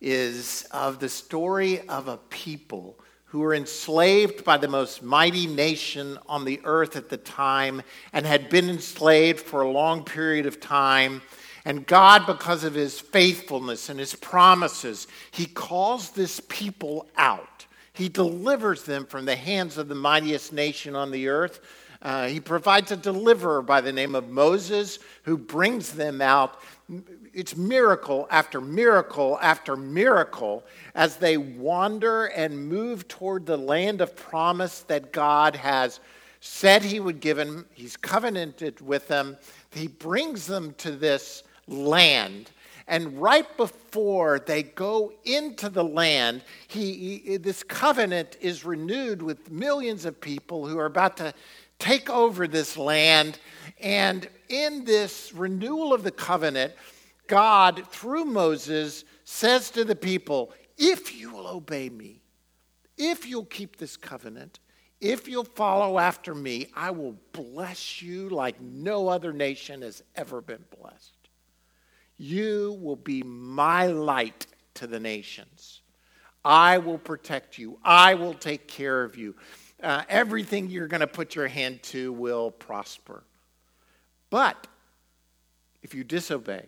[0.00, 6.18] is of the story of a people who were enslaved by the most mighty nation
[6.28, 7.80] on the earth at the time
[8.12, 11.22] and had been enslaved for a long period of time.
[11.64, 17.66] And God, because of his faithfulness and his promises, he calls this people out.
[17.92, 21.60] He delivers them from the hands of the mightiest nation on the earth.
[22.02, 26.60] Uh, he provides a deliverer by the name of Moses who brings them out
[27.32, 30.64] it's miracle after miracle after miracle
[30.94, 36.00] as they wander and move toward the land of promise that God has
[36.40, 37.66] said He would give them.
[37.72, 39.36] He's covenanted with them.
[39.70, 42.50] He brings them to this land.
[42.88, 49.48] And right before they go into the land, he, he, this covenant is renewed with
[49.52, 51.32] millions of people who are about to
[51.80, 53.38] take over this land.
[53.80, 56.74] And in this renewal of the covenant,
[57.26, 62.20] God, through Moses, says to the people, If you will obey me,
[62.96, 64.60] if you'll keep this covenant,
[65.00, 70.42] if you'll follow after me, I will bless you like no other nation has ever
[70.42, 71.16] been blessed.
[72.18, 75.80] You will be my light to the nations.
[76.44, 77.78] I will protect you.
[77.82, 79.36] I will take care of you.
[79.82, 83.22] Uh, everything you're going to put your hand to will prosper.
[84.28, 84.66] But
[85.82, 86.66] if you disobey,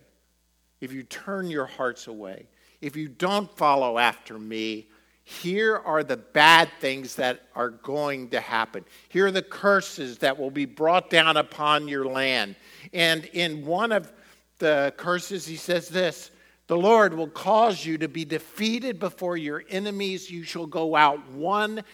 [0.80, 2.46] if you turn your hearts away,
[2.80, 4.88] if you don't follow after me,
[5.24, 8.84] here are the bad things that are going to happen.
[9.08, 12.56] Here are the curses that will be brought down upon your land.
[12.92, 14.12] And in one of
[14.58, 16.32] the curses, he says this
[16.66, 20.28] The Lord will cause you to be defeated before your enemies.
[20.28, 21.84] You shall go out one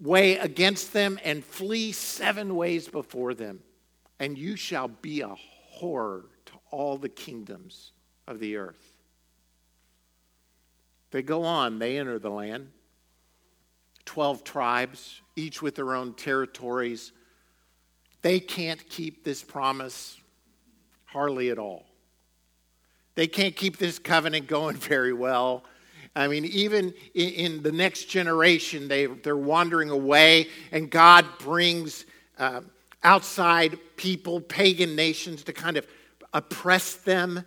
[0.00, 3.60] way against them and flee seven ways before them.
[4.18, 7.92] And you shall be a horror to all the kingdoms
[8.26, 8.96] of the earth.
[11.10, 12.70] They go on, they enter the land.
[14.04, 17.12] 12 tribes, each with their own territories.
[18.22, 20.18] They can't keep this promise
[21.04, 21.86] hardly at all.
[23.14, 25.64] They can't keep this covenant going very well.
[26.16, 32.06] I mean, even in, in the next generation, they, they're wandering away, and God brings
[32.38, 32.62] uh,
[33.04, 35.86] outside people, pagan nations, to kind of
[36.32, 37.44] oppress them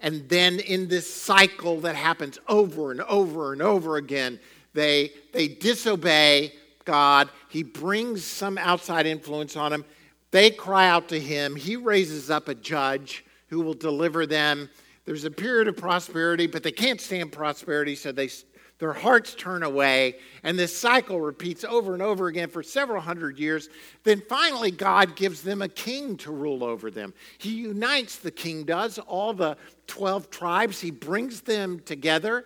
[0.00, 4.38] and then in this cycle that happens over and over and over again,
[4.74, 6.52] they, they disobey
[6.84, 7.30] God.
[7.48, 9.84] He brings some outside influence on them.
[10.30, 11.56] They cry out to him.
[11.56, 14.70] He raises up a judge who will deliver them.
[15.08, 18.28] There's a period of prosperity, but they can't stand prosperity, so they
[18.76, 23.38] their hearts turn away, and this cycle repeats over and over again for several hundred
[23.38, 23.70] years.
[24.04, 27.14] Then finally, God gives them a king to rule over them.
[27.38, 32.44] He unites, the king does, all the 12 tribes, he brings them together.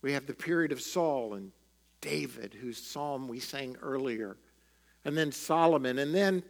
[0.00, 1.52] We have the period of Saul and
[2.00, 4.38] David, whose psalm we sang earlier,
[5.04, 6.42] and then Solomon, and then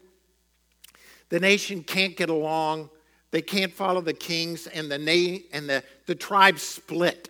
[1.28, 2.91] the nation can't get along.
[3.31, 7.28] They can't follow the kings, and the, na- and the, the tribes split.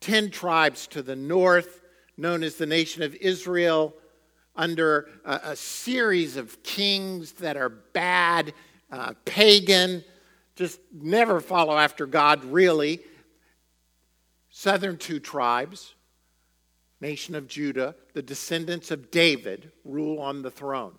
[0.00, 1.82] Ten tribes to the north,
[2.16, 3.94] known as the nation of Israel,
[4.54, 8.54] under a, a series of kings that are bad,
[8.90, 10.04] uh, pagan,
[10.56, 13.00] just never follow after God, really.
[14.50, 15.94] Southern two tribes,
[17.00, 20.94] nation of Judah, the descendants of David, rule on the throne.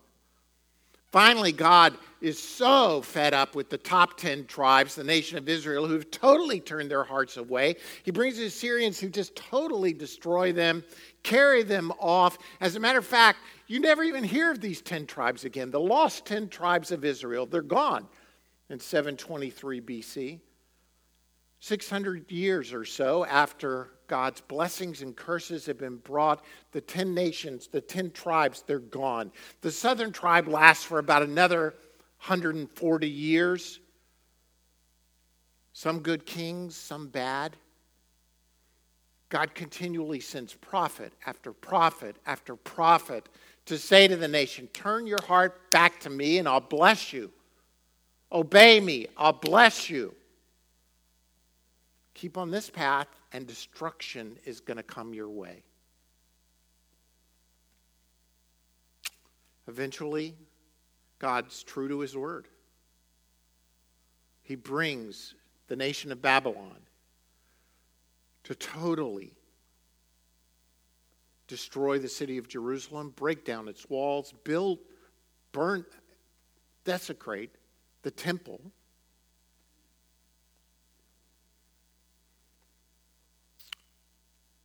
[1.12, 5.88] Finally, God is so fed up with the top 10 tribes, the nation of Israel,
[5.88, 7.76] who've totally turned their hearts away.
[8.04, 10.84] He brings the Assyrians who just totally destroy them,
[11.24, 12.38] carry them off.
[12.62, 15.72] As a matter of fact, you never even hear of these 10 tribes again.
[15.72, 18.08] The lost 10 tribes of Israel, they're gone
[18.70, 20.40] in 723 BC.
[21.62, 26.44] 600 years or so after God's blessings and curses have been brought,
[26.74, 29.32] the 10 nations, the 10 tribes, they're gone.
[29.62, 31.76] The southern tribe lasts for about another
[32.26, 33.80] 140 years.
[35.72, 37.56] Some good kings, some bad.
[39.30, 43.30] God continually sends prophet after prophet after prophet
[43.68, 47.32] to say to the nation, Turn your heart back to me and I'll bless you.
[48.32, 50.16] Obey me, I'll bless you.
[52.14, 55.64] Keep on this path, and destruction is going to come your way.
[59.68, 60.36] Eventually,
[61.20, 62.48] God's true to his word.
[64.42, 65.36] He brings
[65.68, 66.80] the nation of Babylon
[68.46, 69.34] to totally
[71.48, 74.80] destroy the city of Jerusalem, break down its walls, build,
[75.52, 75.86] burn,
[76.84, 77.52] desecrate
[78.02, 78.60] the temple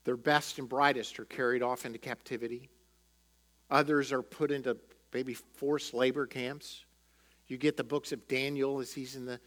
[0.05, 2.69] Their best and brightest are carried off into captivity.
[3.71, 4.77] Others are put into
[5.13, 6.85] maybe forced labor camps.
[7.47, 9.41] You get the books of Daniel as he's in the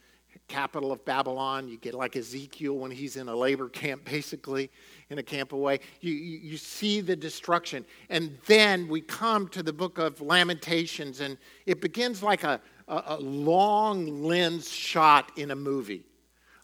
[0.48, 1.68] capital of Babylon.
[1.68, 4.69] You get like Ezekiel when he's in a labor camp, basically,
[5.09, 5.80] in a camp away.
[6.01, 7.86] You, you, you, see the destruction.
[8.10, 13.03] And then we come to the book of Lamentations, and it begins like a, a,
[13.07, 16.03] a long lens shot in a movie.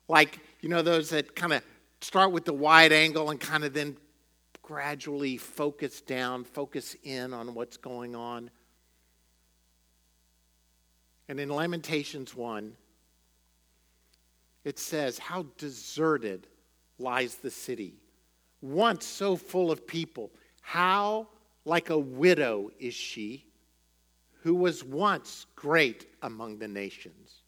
[0.08, 1.64] Like, you know, those that kind of
[2.04, 3.98] start with the wide angle and kind of then
[4.62, 8.50] gradually focus down, focus in on what's going on.
[11.30, 12.74] And in Lamentations 1,
[14.64, 16.48] it says, How deserted
[17.00, 17.96] lies the city,
[18.62, 20.32] once so full of people.
[20.62, 21.28] How
[21.66, 23.46] like a widow is she,
[24.42, 27.44] who was once great among the nations.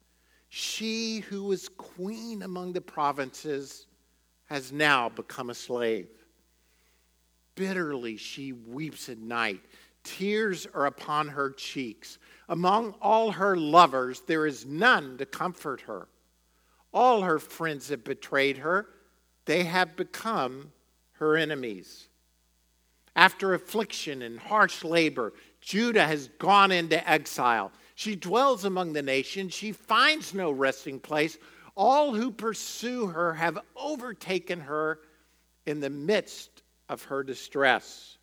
[0.50, 3.88] She who was queen among the provinces
[4.45, 6.07] has now become a slave.
[7.56, 9.62] Bitterly she weeps at night.
[10.03, 12.19] Tears are upon her cheeks.
[12.47, 16.07] Among all her lovers, there is none to comfort her.
[16.94, 18.88] All her friends have betrayed her,
[19.45, 20.71] they have become
[21.13, 22.07] her enemies.
[23.15, 27.71] After affliction and harsh labor, Judah has gone into exile.
[27.95, 29.53] She dwells among the nations.
[29.53, 31.38] She finds no resting place.
[31.75, 35.00] All who pursue her have overtaken her
[35.66, 38.18] in the midst of her distress.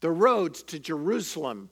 [0.00, 1.70] The roads to Jerusalem,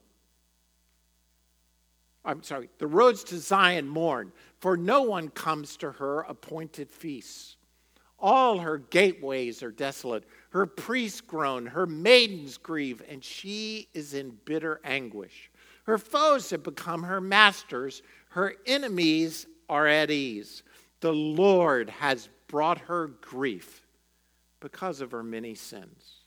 [2.25, 7.57] I'm sorry, the roads to Zion mourn, for no one comes to her appointed feasts.
[8.19, 10.23] All her gateways are desolate.
[10.51, 15.51] Her priests groan, her maidens grieve, and she is in bitter anguish.
[15.83, 20.63] Her foes have become her masters, her enemies are at ease.
[21.03, 23.85] The Lord has brought her grief
[24.61, 26.21] because of her many sins.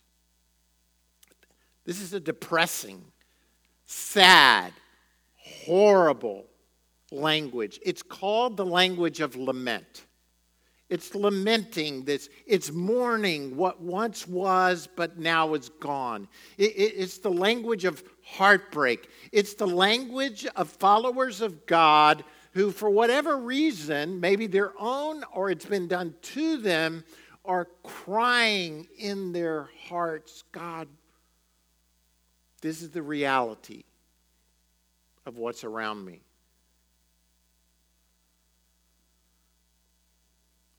[1.87, 3.03] This is a depressing,
[3.87, 4.75] sad,
[5.37, 6.45] horrible
[7.11, 7.81] language.
[7.87, 10.05] It's called the language of lament.
[10.91, 16.29] It's lamenting this, it's mourning what once was but now is gone.
[16.59, 19.09] It, it, it's the language of heartbreak.
[19.33, 22.25] It's the language of followers of God
[22.57, 27.05] who, for whatever reason, maybe their own or it's been done to them,
[27.45, 30.89] are crying in their hearts, God,
[32.63, 33.85] this is the reality
[35.27, 36.23] of what's around me.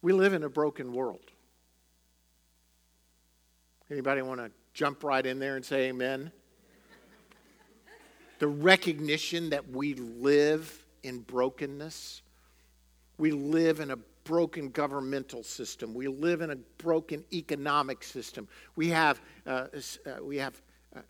[0.02, 1.30] We live in a broken world.
[3.88, 6.32] Anybody want to jump right in there and say amen?
[8.40, 12.22] the recognition that we live in brokenness.
[13.18, 13.98] We live in a
[14.28, 15.94] broken governmental system.
[15.94, 18.46] We live in a broken economic system.
[18.76, 19.68] We have, uh,
[20.06, 20.60] uh, we have
[20.94, 21.00] uh,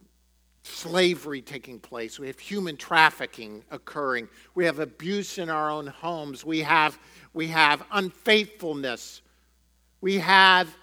[0.63, 2.17] slavery taking place.
[2.17, 4.29] We have human trafficking occurring.
[4.55, 6.45] We have abuse in our own homes.
[6.45, 6.97] We have,
[7.33, 9.21] we have unfaithfulness.
[9.99, 10.73] We have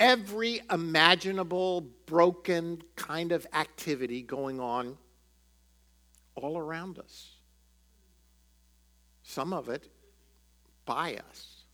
[0.00, 4.96] every imaginable broken kind of activity going on
[6.34, 7.37] all around us
[9.28, 9.86] some of it
[10.86, 11.64] by us.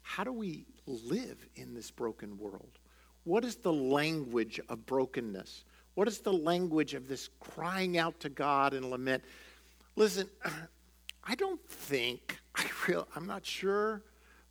[0.00, 2.78] How do we live in this broken world?
[3.24, 5.64] What is the language of brokenness?
[5.94, 9.22] What is the language of this crying out to God and lament?
[9.94, 10.30] Listen,
[11.24, 14.02] I don't think, I real, I'm not sure,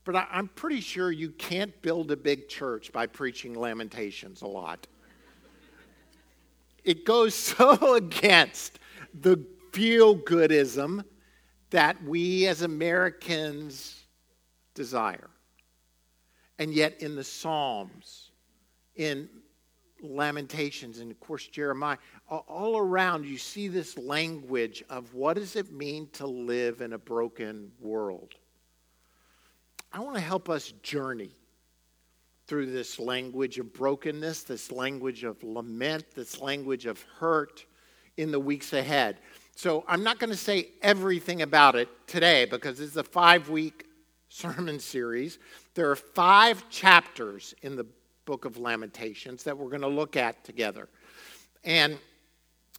[0.05, 4.47] but I, I'm pretty sure you can't build a big church by preaching lamentations a
[4.47, 4.85] lot.
[6.83, 8.77] It goes so against
[9.19, 11.03] the feel goodism
[11.71, 14.05] that we as Americans
[14.75, 15.29] desire.
[16.59, 18.31] And yet, in the Psalms,
[18.95, 19.27] in
[20.01, 21.97] Lamentations, and of course, Jeremiah,
[22.29, 26.97] all around you see this language of what does it mean to live in a
[26.97, 28.35] broken world.
[29.91, 31.31] I want to help us journey
[32.45, 37.65] through this language of brokenness, this language of lament, this language of hurt
[38.17, 39.19] in the weeks ahead.
[39.55, 43.49] So I'm not going to say everything about it today because this is a five
[43.49, 43.85] week
[44.29, 45.37] sermon series.
[45.75, 47.85] There are five chapters in the
[48.25, 50.89] book of Lamentations that we're going to look at together.
[51.63, 51.99] And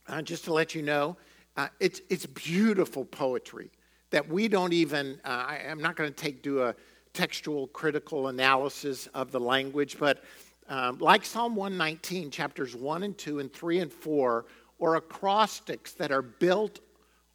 [0.09, 1.17] uh, just to let you know,
[1.57, 3.71] uh, it's, it's beautiful poetry
[4.11, 6.75] that we don't even, uh, I, am not going to take do a
[7.13, 10.25] textual critical analysis of the language, but
[10.69, 14.47] um, like Psalm 119, chapters 1 and 2 and 3 and 4
[14.85, 16.81] or acrostics that are built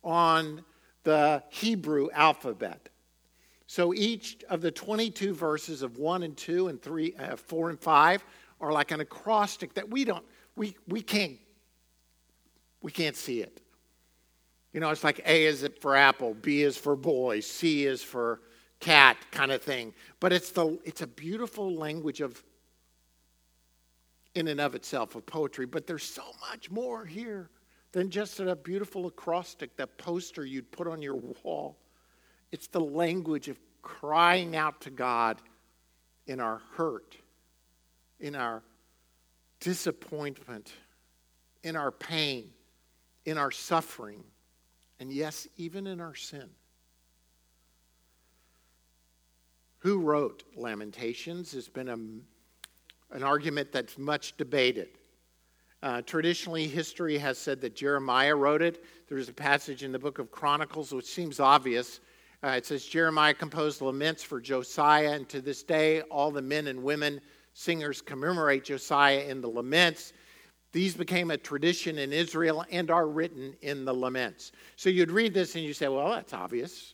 [0.03, 0.63] on
[1.01, 2.89] the Hebrew alphabet.
[3.65, 7.79] So each of the 22 verses of 1 and 2 and 3, uh, 4 and
[7.79, 8.23] 5
[8.61, 10.23] are like an acrostic that we don't,
[10.55, 11.39] we, we can't,
[12.83, 13.61] we can't see it.
[14.71, 18.41] You know, it's like A is for apple, B is for boy, C is for
[18.79, 19.95] cat kind of thing.
[20.19, 22.43] But it's, the, it's a beautiful language of,
[24.35, 25.65] in and of itself, of poetry.
[25.65, 27.49] But there's so much more here
[27.91, 31.77] than just a beautiful acrostic, that poster you'd put on your wall.
[32.51, 35.41] It's the language of crying out to God
[36.27, 37.17] in our hurt,
[38.19, 38.61] in our
[39.59, 40.71] disappointment,
[41.63, 42.51] in our pain,
[43.25, 44.23] in our suffering,
[44.99, 46.49] and yes, even in our sin.
[49.79, 51.97] Who wrote Lamentations has been a,
[53.11, 54.89] an argument that's much debated.
[55.81, 58.83] Uh, traditionally, history has said that Jeremiah wrote it.
[59.07, 62.01] There's a passage in the book of Chronicles which seems obvious.
[62.43, 66.67] Uh, it says Jeremiah composed laments for Josiah, and to this day, all the men
[66.67, 67.21] and women
[67.53, 70.13] singers commemorate Josiah in the laments.
[70.71, 74.51] These became a tradition in Israel and are written in the laments.
[74.75, 76.93] So you'd read this and you say, well, that's obvious.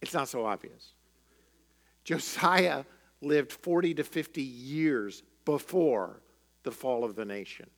[0.00, 0.94] It's not so obvious.
[2.04, 2.84] Josiah
[3.22, 6.20] lived 40 to 50 years before
[6.62, 7.68] the fall of the nation.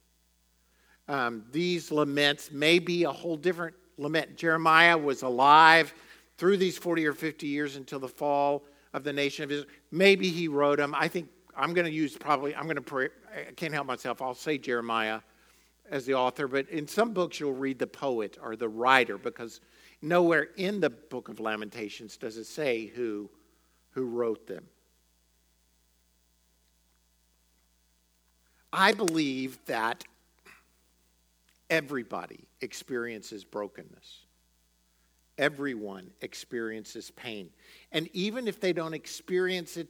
[1.08, 4.36] Um, these laments may be a whole different lament.
[4.36, 5.94] Jeremiah was alive
[6.38, 9.70] through these 40 or 50 years until the fall of the nation of Israel.
[9.90, 10.94] Maybe he wrote them.
[10.96, 14.22] I think I'm going to use probably, I'm going to, pray, I can't help myself.
[14.22, 15.20] I'll say Jeremiah
[15.90, 19.60] as the author, but in some books you'll read the poet or the writer because
[20.00, 23.30] nowhere in the book of Lamentations does it say who,
[23.90, 24.64] who wrote them.
[28.74, 30.04] I believe that
[31.70, 34.24] everybody experiences brokenness.
[35.38, 37.50] Everyone experiences pain.
[37.92, 39.88] And even if they don't experience it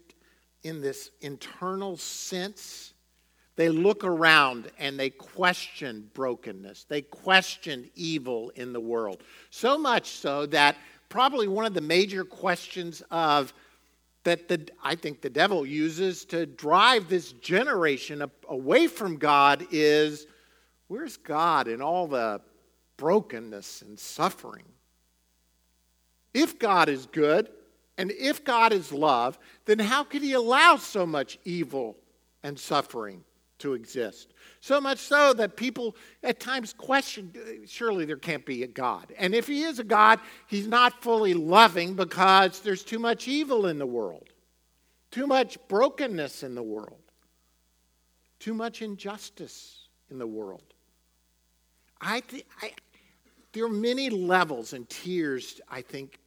[0.63, 2.93] in this internal sense,
[3.57, 6.85] they look around and they question brokenness.
[6.85, 9.23] They question evil in the world.
[9.51, 10.77] So much so that
[11.09, 13.55] probably one of the major questions of
[14.25, 20.27] that the, I think the devil uses to drive this generation away from God is
[20.89, 22.41] where's God in all the
[22.97, 24.65] brokenness and suffering?
[26.33, 27.51] If God is good
[27.97, 31.97] and if God is love, then how could he allow so much evil
[32.43, 33.25] and suffering
[33.59, 34.35] to exist?
[34.61, 39.13] So much so that people at times question uh, surely there can't be a God.
[39.19, 43.67] And if he is a God, he's not fully loving because there's too much evil
[43.67, 44.29] in the world,
[45.11, 47.03] too much brokenness in the world,
[48.39, 50.63] too much injustice in the world.
[52.01, 52.73] I, th- I
[53.55, 56.19] there are many levels and tiers, I think,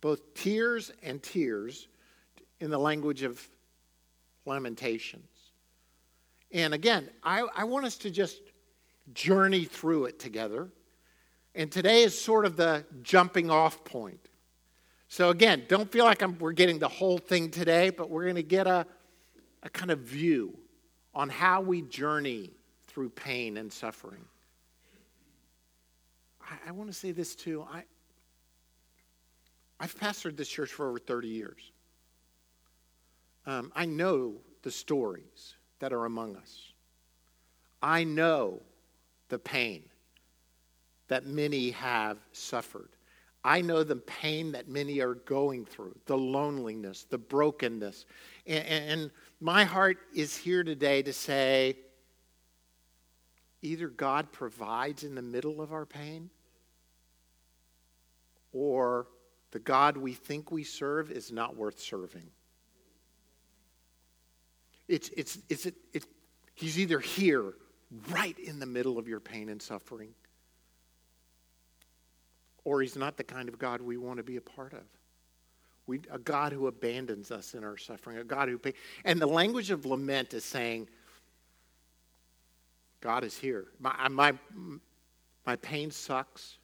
[0.00, 1.86] both tears and tears
[2.60, 3.40] in the language of
[4.44, 5.30] Lamentations.
[6.52, 8.40] And again, I, I want us to just
[9.14, 10.68] journey through it together.
[11.54, 14.28] And today is sort of the jumping off point.
[15.08, 18.36] So, again, don't feel like I'm, we're getting the whole thing today, but we're going
[18.36, 18.86] to get a,
[19.62, 20.58] a kind of view
[21.14, 22.50] on how we journey
[22.86, 24.24] through pain and suffering.
[26.40, 27.66] I, I want to say this too.
[27.70, 27.84] I,
[29.78, 31.72] I've pastored this church for over 30 years.
[33.44, 36.72] Um, I know the stories that are among us.
[37.82, 38.62] I know
[39.30, 39.82] the pain
[41.08, 42.90] that many have suffered.
[43.42, 48.06] I know the pain that many are going through, the loneliness, the brokenness.
[48.46, 49.10] And, and,
[49.40, 51.78] my heart is here today to say
[53.60, 56.30] either God provides in the middle of our pain,
[58.52, 59.08] or
[59.50, 62.30] the God we think we serve is not worth serving.
[64.88, 66.04] It's, it's, it's, it, it,
[66.54, 67.54] he's either here,
[68.10, 70.14] right in the middle of your pain and suffering,
[72.64, 74.84] or he's not the kind of God we want to be a part of.
[75.86, 78.60] We, a God who abandons us in our suffering, a God who.
[79.04, 80.88] And the language of lament is saying,
[83.00, 83.66] God is here.
[83.80, 84.32] My, uh, my,
[85.44, 86.58] my pain sucks.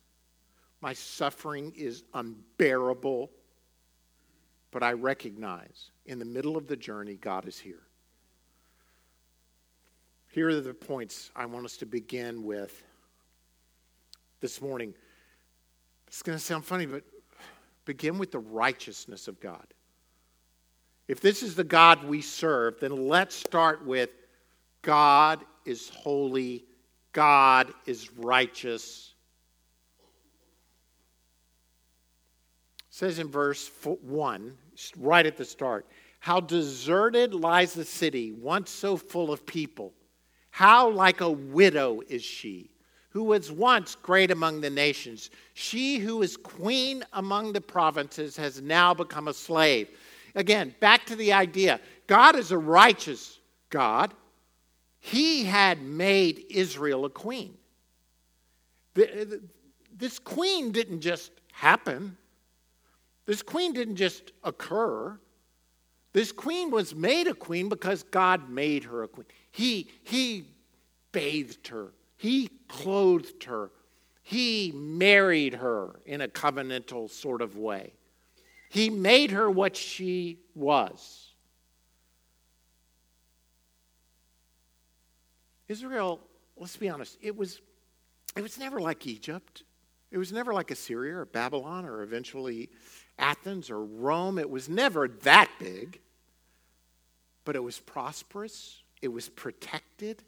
[0.80, 3.30] My suffering is unbearable.
[4.70, 7.87] But I recognize in the middle of the journey, God is here.
[10.30, 12.82] Here are the points I want us to begin with
[14.40, 14.94] this morning.
[16.06, 17.02] It's going to sound funny, but
[17.84, 19.66] begin with the righteousness of God.
[21.08, 24.10] If this is the God we serve, then let's start with
[24.82, 26.66] God is holy,
[27.12, 29.14] God is righteous.
[32.80, 34.56] It says in verse 1,
[34.98, 35.86] right at the start,
[36.20, 39.94] how deserted lies the city, once so full of people.
[40.50, 42.70] How like a widow is she,
[43.10, 45.30] who was once great among the nations.
[45.54, 49.88] She who is queen among the provinces has now become a slave.
[50.34, 53.38] Again, back to the idea God is a righteous
[53.70, 54.14] God.
[55.00, 57.54] He had made Israel a queen.
[58.94, 62.16] This queen didn't just happen,
[63.26, 65.18] this queen didn't just occur.
[66.12, 69.26] This queen was made a queen because God made her a queen.
[69.50, 70.46] He, he
[71.12, 73.70] bathed her, He clothed her,
[74.22, 77.92] He married her in a covenantal sort of way.
[78.70, 81.28] He made her what she was.
[85.68, 86.20] Israel,
[86.56, 87.60] let's be honest, it was,
[88.34, 89.64] it was never like Egypt.
[90.10, 92.70] It was never like Assyria or Babylon or eventually
[93.18, 94.38] Athens or Rome.
[94.38, 96.00] It was never that big,
[97.44, 100.22] but it was prosperous, it was protected.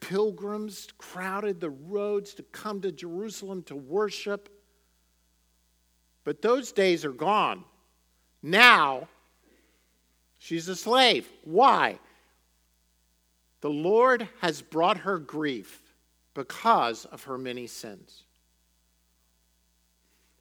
[0.00, 4.48] Pilgrims crowded the roads to come to Jerusalem to worship.
[6.24, 7.64] But those days are gone.
[8.42, 9.08] Now,
[10.38, 11.28] she's a slave.
[11.44, 11.98] Why?
[13.60, 15.82] The Lord has brought her grief
[16.34, 18.24] because of her many sins.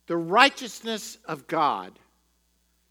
[0.09, 1.99] The righteousness of God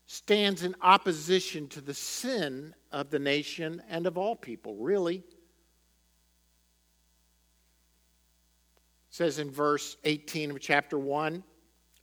[0.07, 5.17] stands in opposition to the sin of the nation and of all people, really.
[5.17, 5.25] It
[9.11, 11.43] says in verse 18 of chapter 1,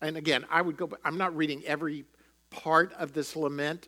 [0.01, 2.03] and again, I would go, I'm not reading every
[2.50, 3.88] part of this lament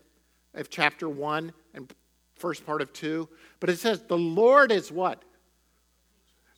[0.54, 1.94] of chapter 1 and
[2.36, 3.28] first part of 2,
[3.60, 5.24] but it says, The Lord is what?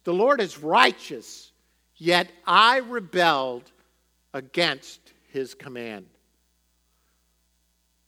[0.04, 1.54] The Lord is righteous,
[1.96, 3.72] yet I rebelled
[4.34, 6.06] against his command.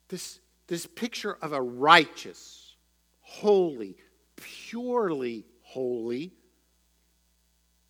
[0.08, 2.76] This, this picture of a righteous,
[3.22, 3.96] holy,
[4.36, 6.34] purely holy,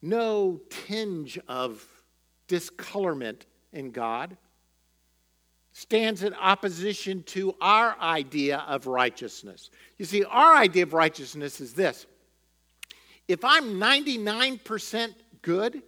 [0.01, 1.85] no tinge of
[2.47, 4.37] discolorment in God,
[5.73, 9.69] stands in opposition to our idea of righteousness.
[9.97, 12.05] You see, our idea of righteousness is this
[13.27, 15.81] if I'm 99% good,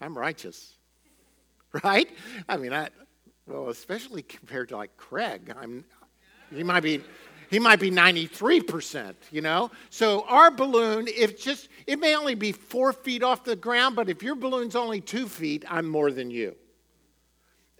[0.00, 0.74] I'm righteous.
[1.84, 2.10] Right?
[2.48, 2.88] I mean, I,
[3.46, 5.84] well, especially compared to like Craig, I'm,
[6.52, 7.00] he might be,
[7.48, 9.70] he might be 93%, you know?
[9.88, 14.08] So our balloon, if just, it may only be four feet off the ground, but
[14.08, 16.56] if your balloon's only two feet, I'm more than you.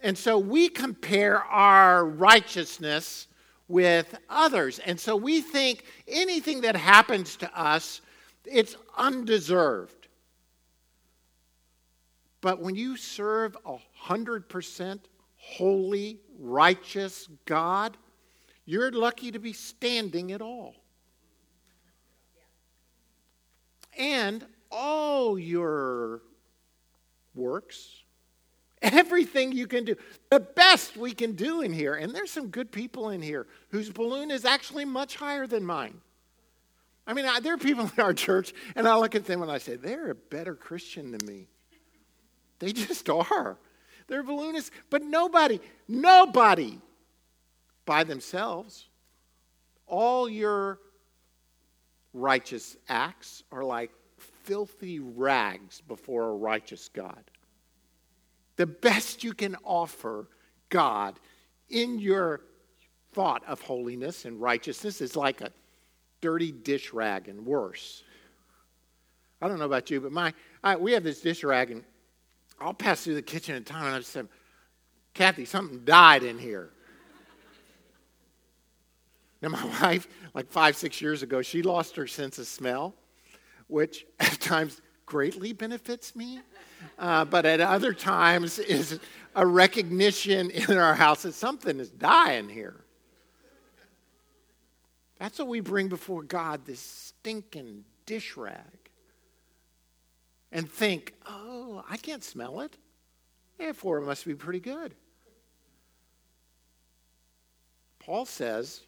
[0.01, 3.27] And so we compare our righteousness
[3.67, 4.79] with others.
[4.79, 8.01] And so we think anything that happens to us,
[8.45, 10.00] it's undeserved.
[12.41, 13.77] But when you serve a
[14.07, 14.99] 100%
[15.35, 17.97] holy, righteous God,
[18.65, 20.75] you're lucky to be standing at all.
[23.97, 26.21] And all your
[27.35, 28.03] works,
[28.81, 29.95] everything you can do,
[30.29, 33.89] the best we can do in here, and there's some good people in here whose
[33.89, 35.99] balloon is actually much higher than mine.
[37.05, 39.51] I mean, I, there are people in our church, and I look at them and
[39.51, 41.47] I say, they're a better Christian than me.
[42.61, 43.57] They just are.
[44.07, 44.71] They're balloonists.
[44.89, 46.79] But nobody, nobody
[47.85, 48.87] by themselves,
[49.85, 50.79] all your
[52.13, 53.91] righteous acts are like
[54.43, 57.23] filthy rags before a righteous God.
[58.55, 60.27] The best you can offer
[60.69, 61.19] God
[61.69, 62.41] in your
[63.13, 65.51] thought of holiness and righteousness is like a
[66.21, 68.03] dirty dish rag and worse.
[69.41, 71.83] I don't know about you, but my I, we have this dish rag, and
[72.61, 74.27] I'll pass through the kitchen at time and I just said,
[75.13, 76.69] Kathy, something died in here.
[79.41, 82.93] Now, my wife, like five, six years ago, she lost her sense of smell,
[83.67, 86.39] which at times greatly benefits me,
[86.99, 88.99] uh, but at other times is
[89.35, 92.83] a recognition in our house that something is dying here.
[95.19, 98.57] That's what we bring before God this stinking dish rag
[100.51, 101.40] and think, oh,
[101.91, 102.77] I can't smell it.
[103.57, 104.95] Therefore, it must be pretty good.
[107.99, 108.79] Paul says,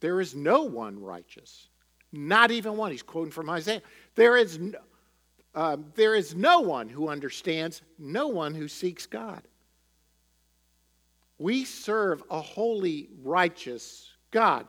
[0.00, 1.68] there is no one righteous,
[2.10, 2.90] not even one.
[2.90, 3.80] He's quoting from Isaiah.
[4.16, 4.78] There is, no,
[5.54, 9.42] um, there is no one who understands, no one who seeks God.
[11.38, 14.66] We serve a holy, righteous God.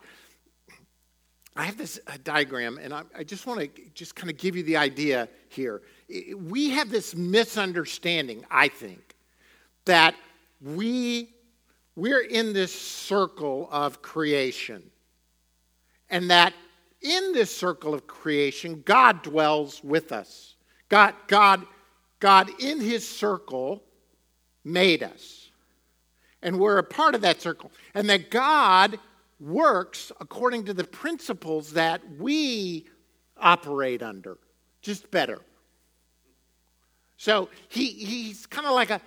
[1.56, 4.56] I have this uh, diagram, and I, I just want to just kind of give
[4.56, 5.82] you the idea here.
[6.10, 9.16] We have this misunderstanding, I think,
[9.86, 10.16] that
[10.62, 11.34] we
[11.96, 14.84] we're in this circle of creation.
[16.10, 16.54] And that
[17.02, 20.56] in this circle of creation, God dwells with us.
[20.90, 21.66] God, God,
[22.20, 23.84] God in his circle
[24.64, 25.50] made us.
[26.42, 27.72] And we're a part of that circle.
[27.94, 29.00] And that God
[29.40, 32.86] works according to the principles that we
[33.38, 34.38] operate under,
[34.82, 35.42] just better.
[37.24, 39.00] So he, he's kind of like a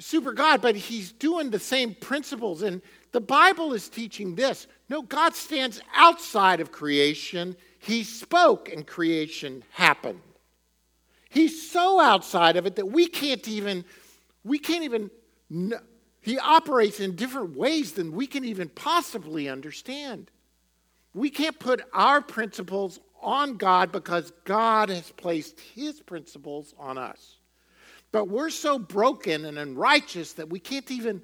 [0.00, 2.62] super God, but he's doing the same principles.
[2.62, 7.54] And the Bible is teaching this no, God stands outside of creation.
[7.78, 10.20] He spoke and creation happened.
[11.30, 13.84] He's so outside of it that we can't even,
[14.42, 15.08] we can't even,
[16.20, 20.28] he operates in different ways than we can even possibly understand.
[21.14, 27.38] We can't put our principles on God because God has placed his principles on us.
[28.12, 31.22] But we're so broken and unrighteous that we can't even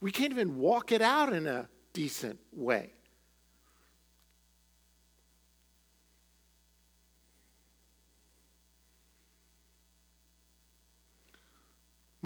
[0.00, 2.92] we can't even walk it out in a decent way.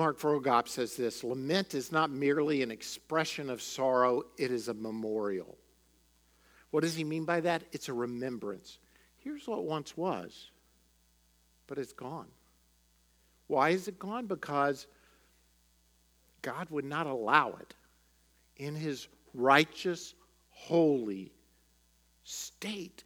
[0.01, 4.75] Mark Vroegop says this lament is not merely an expression of sorrow, it is a
[4.75, 5.59] memorial.
[6.71, 7.65] What does he mean by that?
[7.73, 8.79] It's a remembrance.
[9.21, 10.51] Here's what once was,
[11.67, 12.29] but it's gone.
[13.47, 14.27] Why is it gone?
[14.27, 14.87] Because
[16.43, 17.75] God would not allow it
[18.57, 20.15] in his righteous,
[20.51, 21.33] holy
[22.25, 23.05] state.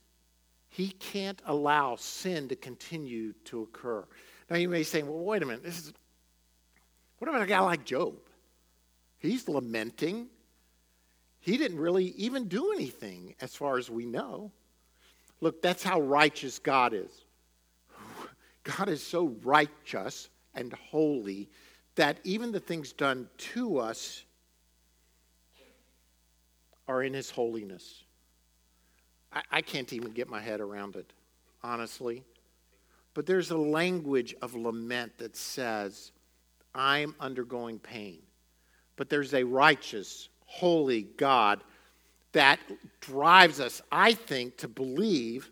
[0.69, 4.05] He can't allow sin to continue to occur.
[4.51, 5.93] Now you may say, well, wait a minute, this is
[7.19, 8.15] what about a guy like Job?
[9.19, 10.29] He's lamenting.
[11.41, 14.53] He didn't really even do anything as far as we know.
[15.45, 17.27] Look, that's how righteous God is.
[18.63, 21.51] God is so righteous and holy
[21.97, 24.25] that even the things done to us
[26.89, 28.05] are in his holiness.
[29.35, 31.13] I, I, can't even get my head around it,
[31.63, 32.25] honestly.
[33.13, 36.13] But there's a language of lament that says,
[36.75, 38.21] I'm undergoing pain.
[38.97, 41.63] But there's a righteous, holy God
[42.35, 42.61] that
[43.01, 45.51] drives us, I think, to believe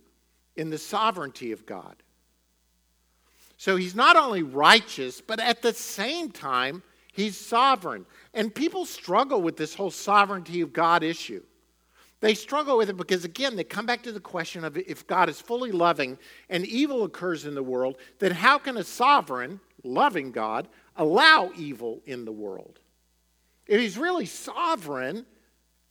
[0.56, 1.96] in the sovereignty of God.
[3.56, 8.04] So he's not only righteous, but at the same time, he's sovereign.
[8.34, 11.42] And people struggle with this whole sovereignty of God issue.
[12.20, 15.28] They struggle with it because, again, they come back to the question of if God
[15.28, 16.18] is fully loving
[16.50, 22.00] and evil occurs in the world, then how can a sovereign, loving God allow evil
[22.06, 22.78] in the world?
[23.66, 25.26] If he's really sovereign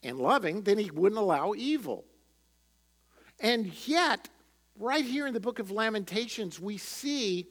[0.03, 2.05] and loving, then he wouldn't allow evil.
[3.39, 4.29] And yet,
[4.79, 7.47] right here in the book of Lamentations, we see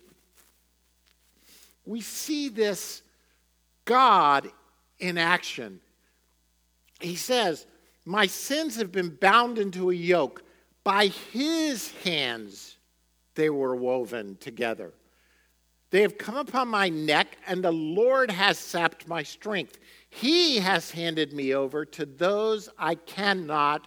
[1.86, 3.02] we see this
[3.84, 4.48] God
[4.98, 5.80] in action.
[7.00, 7.66] He says,
[8.04, 10.44] My sins have been bound into a yoke.
[10.84, 12.76] By his hands
[13.34, 14.92] they were woven together.
[15.90, 19.78] They have come upon my neck, and the Lord has sapped my strength.
[20.11, 23.87] He has handed me over to those I cannot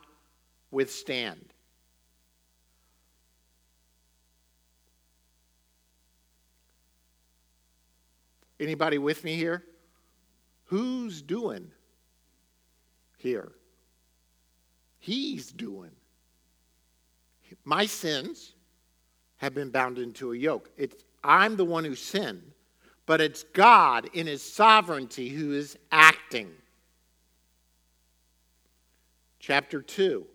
[0.71, 1.53] withstand.
[8.59, 9.63] Anybody with me here?
[10.65, 11.69] Who's doing
[13.17, 13.51] here?
[14.99, 15.91] He's doing.
[17.65, 18.53] My sins
[19.37, 20.69] have been bound into a yoke.
[20.77, 22.52] It's, I'm the one who sinned,
[23.05, 26.49] but it's God in his sovereignty who is acting.
[29.39, 30.25] Chapter 2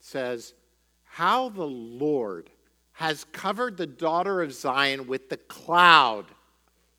[0.00, 0.54] says,
[1.04, 2.50] How the Lord
[2.92, 6.26] has covered the daughter of Zion with the cloud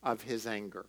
[0.02, 0.86] of his anger.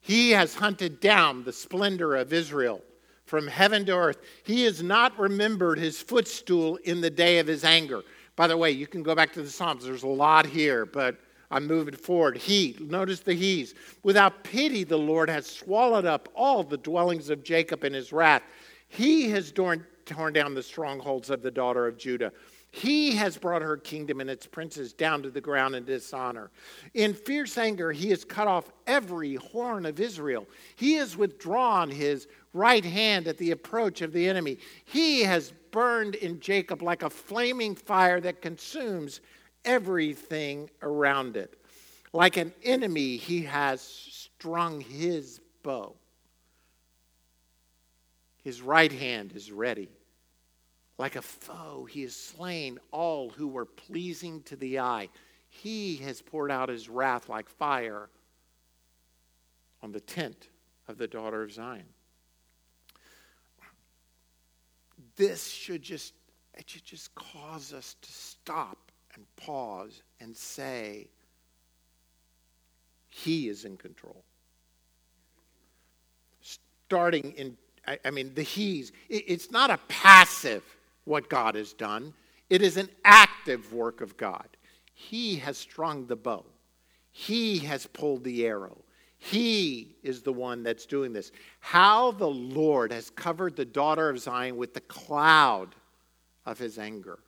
[0.00, 2.82] He has hunted down the splendor of Israel
[3.24, 4.18] from heaven to earth.
[4.44, 8.02] He has not remembered his footstool in the day of his anger.
[8.34, 9.84] By the way, you can go back to the Psalms.
[9.84, 11.18] There's a lot here, but
[11.52, 12.38] I'm moving forward.
[12.38, 13.74] He, notice the he's.
[14.02, 18.42] Without pity, the Lord has swallowed up all the dwellings of Jacob in his wrath.
[18.88, 22.32] He has torn, torn down the strongholds of the daughter of Judah.
[22.70, 26.50] He has brought her kingdom and its princes down to the ground in dishonor.
[26.94, 30.48] In fierce anger, he has cut off every horn of Israel.
[30.76, 34.56] He has withdrawn his right hand at the approach of the enemy.
[34.86, 39.20] He has burned in Jacob like a flaming fire that consumes
[39.64, 41.58] everything around it.
[42.12, 45.94] Like an enemy, he has strung his bow.
[48.44, 49.88] His right hand is ready.
[50.98, 55.08] Like a foe, he has slain all who were pleasing to the eye.
[55.48, 58.08] He has poured out his wrath like fire
[59.82, 60.48] on the tent
[60.88, 61.86] of the daughter of Zion.
[65.16, 66.14] This should just
[66.54, 71.08] it should just cause us to stop and pause and say,
[73.08, 74.24] He is in control.
[76.40, 80.62] Starting in, I, I mean, the He's, it, it's not a passive
[81.04, 82.14] what God has done,
[82.48, 84.46] it is an active work of God.
[84.94, 86.44] He has strung the bow,
[87.10, 88.78] He has pulled the arrow.
[89.24, 91.30] He is the one that's doing this.
[91.60, 95.76] How the Lord has covered the daughter of Zion with the cloud
[96.44, 97.20] of his anger.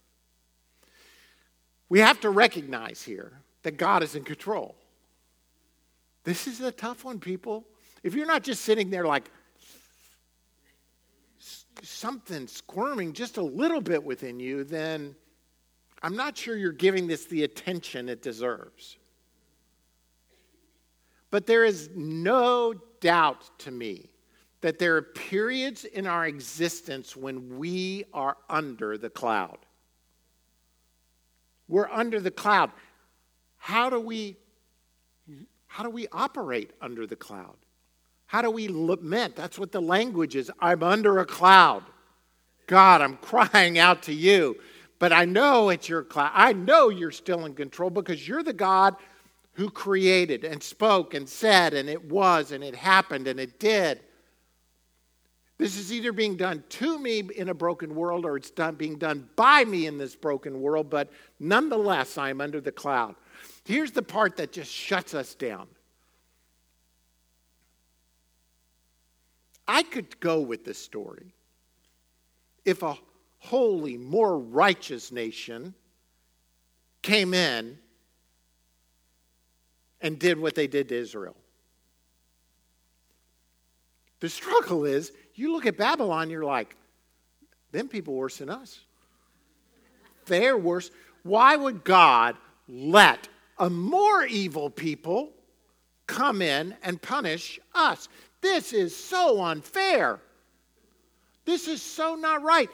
[1.95, 3.31] We have to recognize here
[3.63, 4.75] that God is in control.
[6.25, 7.65] This is a tough one, people.
[8.03, 9.31] If you're not just sitting there like
[11.83, 15.15] something squirming just a little bit within you, then
[16.03, 18.97] I'm not sure you're giving this the attention it deserves.
[21.31, 24.11] But there is no doubt to me
[24.63, 29.59] that there are periods in our existence when we are under the cloud.
[31.69, 32.71] We're under the cloud.
[33.57, 34.37] How do we
[35.67, 37.57] how do we operate under the cloud?
[38.27, 39.35] How do we lament?
[39.35, 40.49] That's what the language is.
[40.61, 41.83] I'm under a cloud.
[42.69, 44.57] God, I'm crying out to you.
[45.01, 46.31] But I know it's your cloud.
[46.33, 48.95] I know you're still in control because you're the God
[49.55, 54.01] who created and spoke and said, and it was, and it happened, and it did.
[55.65, 58.99] This is either being done to me in a broken world or it's done, being
[58.99, 63.15] done by me in this broken world, but nonetheless, I am under the cloud.
[63.65, 65.67] Here's the part that just shuts us down.
[69.67, 71.33] I could go with this story
[72.67, 72.99] if a
[73.39, 75.73] holy, more righteous nation
[77.01, 77.79] came in
[80.03, 81.37] and did what they did to Israel.
[84.21, 86.77] The struggle is you look at Babylon, you're like,
[87.73, 88.81] them people worse than us.
[90.27, 90.91] They're worse.
[91.23, 92.37] Why would God
[92.69, 95.33] let a more evil people
[96.07, 98.09] come in and punish us?
[98.41, 100.21] This is so unfair.
[101.45, 102.71] This is so not right.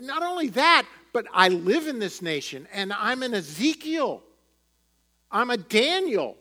[0.00, 4.22] Not only that, but I live in this nation and I'm an Ezekiel.
[5.30, 6.36] I'm a Daniel.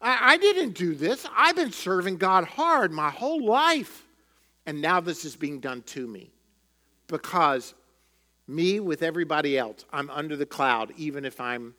[0.00, 1.26] I, I didn't do this.
[1.36, 4.06] I've been serving God hard my whole life.
[4.70, 6.30] And now this is being done to me
[7.08, 7.74] because
[8.46, 11.74] me with everybody else, I'm under the cloud, even if I'm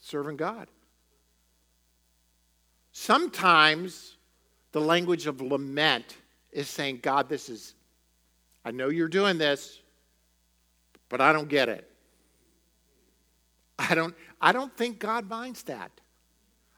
[0.00, 0.68] serving God.
[2.90, 4.16] Sometimes
[4.72, 6.16] the language of lament
[6.52, 7.74] is saying, God, this is,
[8.64, 9.78] I know you're doing this,
[11.10, 11.86] but I don't get it.
[13.78, 15.90] I don't, I don't think God minds that.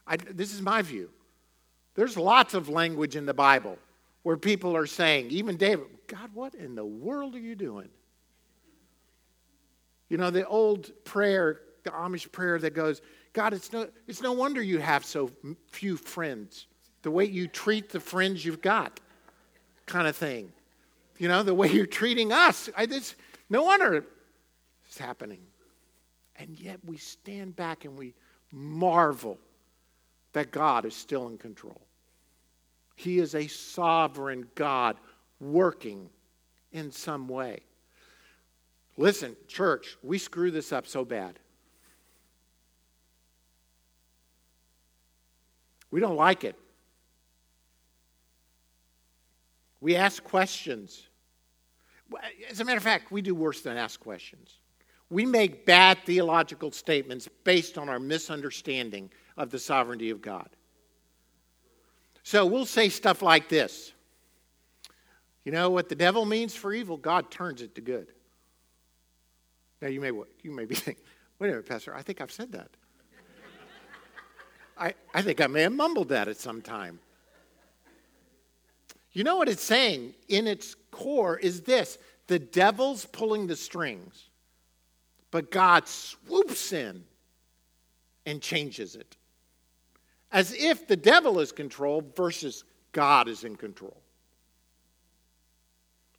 [0.05, 1.11] I, this is my view.
[2.01, 3.77] There's lots of language in the Bible
[4.23, 7.91] where people are saying, even David, God, what in the world are you doing?
[10.09, 13.03] You know, the old prayer, the Amish prayer that goes,
[13.35, 15.31] God, it's no, it's no wonder you have so
[15.73, 16.69] few friends.
[17.03, 18.99] The way you treat the friends you've got,
[19.85, 20.51] kind of thing.
[21.19, 22.71] You know, the way you're treating us.
[22.79, 23.15] I, this,
[23.51, 24.07] no wonder
[24.87, 25.43] it's happening.
[26.37, 28.15] And yet we stand back and we
[28.51, 29.37] marvel
[30.33, 31.79] that God is still in control.
[33.01, 34.99] He is a sovereign God
[35.41, 36.11] working
[36.71, 37.61] in some way.
[38.99, 41.39] Listen, church, we screw this up so bad.
[45.91, 46.57] We don't like it.
[49.81, 51.09] We ask questions.
[52.51, 54.59] As a matter of fact, we do worse than ask questions.
[55.09, 60.51] We make bad theological statements based on our misunderstanding of the sovereignty of God.
[62.23, 63.93] So we'll say stuff like this
[65.45, 66.97] You know what the devil means for evil?
[66.97, 68.09] God turns it to good.
[69.81, 71.03] Now you may, you may be thinking,
[71.39, 72.71] wait a minute, Pastor, I think I've said that.
[74.77, 77.01] I, I think I may have mumbled that at some time.
[79.13, 84.31] You know what it's saying in its core is this the devil's pulling the strings,
[85.31, 87.05] but God swoops in
[88.25, 89.17] and changes it
[90.33, 93.97] as if the devil is controlled versus God is in control.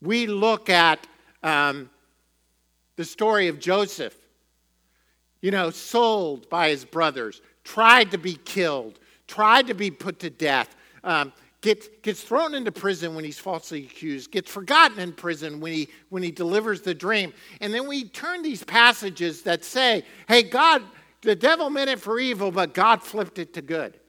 [0.01, 1.05] We look at
[1.43, 1.89] um,
[2.95, 4.15] the story of Joseph,
[5.41, 10.29] you know, sold by his brothers, tried to be killed, tried to be put to
[10.29, 15.59] death, um, gets, gets thrown into prison when he's falsely accused, gets forgotten in prison
[15.59, 17.33] when he, when he delivers the dream.
[17.59, 20.81] And then we turn these passages that say, hey, God
[21.21, 23.99] the devil meant it for evil, but God flipped it to good.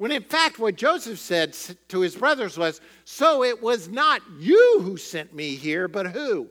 [0.00, 1.54] When in fact, what Joseph said
[1.88, 6.48] to his brothers was, So it was not you who sent me here, but who?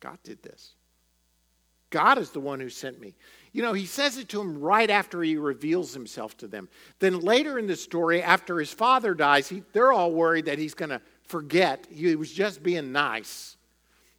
[0.00, 0.72] God did this.
[1.90, 3.14] God is the one who sent me.
[3.52, 6.68] You know, he says it to him right after he reveals himself to them.
[6.98, 10.74] Then later in the story, after his father dies, he, they're all worried that he's
[10.74, 11.86] going to forget.
[11.88, 13.56] He was just being nice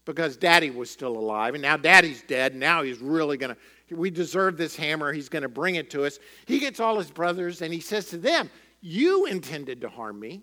[0.06, 1.54] because daddy was still alive.
[1.54, 2.54] And now daddy's dead.
[2.54, 5.12] And now he's really going to, we deserve this hammer.
[5.14, 6.20] He's going to bring it to us.
[6.46, 8.50] He gets all his brothers and he says to them,
[8.82, 10.42] You intended to harm me,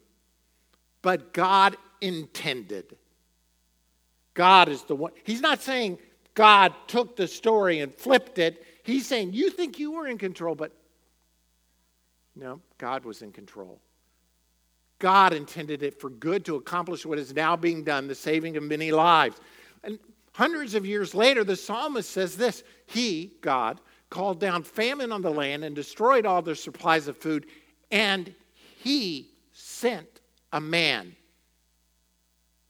[1.02, 2.96] but God intended.
[4.34, 5.12] God is the one.
[5.24, 5.98] He's not saying
[6.34, 8.64] God took the story and flipped it.
[8.82, 10.72] He's saying, You think you were in control, but
[12.36, 13.80] no, God was in control.
[14.98, 18.62] God intended it for good to accomplish what is now being done, the saving of
[18.62, 19.36] many lives.
[19.82, 19.98] And
[20.40, 25.30] hundreds of years later, the psalmist says this He, God, called down famine on the
[25.30, 27.46] land and destroyed all their supplies of food,
[27.90, 28.34] and
[28.78, 31.14] He sent a man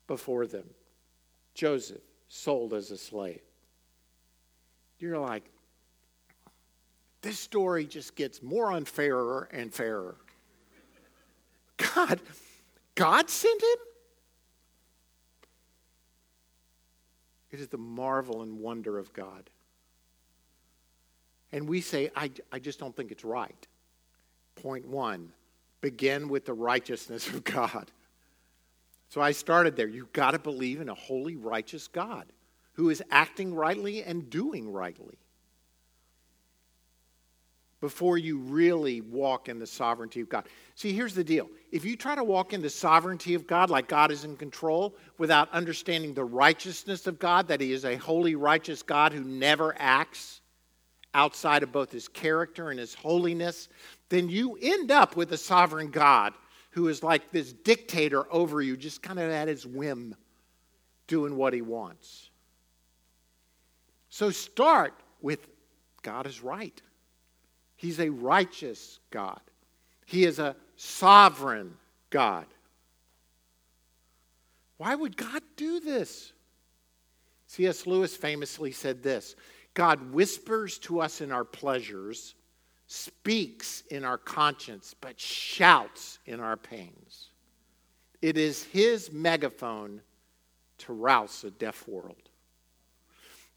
[0.09, 0.69] before them
[1.55, 3.41] Joseph, sold as a slave.
[4.99, 5.45] You're like,
[7.23, 10.17] this story just gets more unfairer and fairer.
[11.95, 12.21] God,
[12.97, 13.90] God sent him?
[17.51, 19.51] It is the marvel and wonder of God.
[21.53, 23.67] And we say, I, I just don't think it's right.
[24.55, 25.33] Point one
[25.81, 27.91] begin with the righteousness of God.
[29.09, 29.89] So I started there.
[29.89, 32.27] You've got to believe in a holy, righteous God
[32.75, 35.19] who is acting rightly and doing rightly
[37.81, 40.47] before you really walk in the sovereignty of God.
[40.75, 41.49] See, here's the deal.
[41.73, 44.95] If you try to walk in the sovereignty of God, like God is in control,
[45.19, 49.75] without understanding the righteousness of God, that He is a holy, righteous God who never
[49.79, 50.43] acts
[51.15, 53.69] outside of both His character and His holiness,
[54.11, 56.35] then you end up with a sovereign God
[56.73, 60.15] who is like this dictator over you, just kind of at his whim,
[61.07, 62.31] doing what He wants.
[64.09, 65.47] So start with
[66.03, 66.81] God is right.
[67.81, 69.41] He's a righteous God.
[70.05, 71.79] He is a sovereign
[72.11, 72.45] God.
[74.77, 76.35] Why would God do this?
[77.47, 77.87] C.S.
[77.87, 79.35] Lewis famously said this
[79.73, 82.35] God whispers to us in our pleasures,
[82.87, 87.31] speaks in our conscience, but shouts in our pains.
[88.21, 90.03] It is his megaphone
[90.81, 92.30] to rouse a deaf world.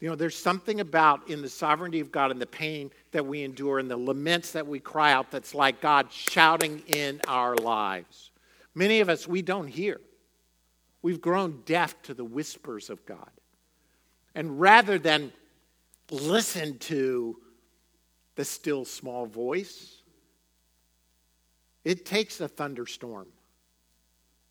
[0.00, 3.42] You know, there's something about in the sovereignty of God and the pain that we
[3.42, 8.30] endure and the laments that we cry out that's like God shouting in our lives.
[8.74, 10.00] Many of us, we don't hear.
[11.00, 13.30] We've grown deaf to the whispers of God.
[14.34, 15.32] And rather than
[16.10, 17.36] listen to
[18.34, 20.02] the still small voice,
[21.84, 23.28] it takes a thunderstorm.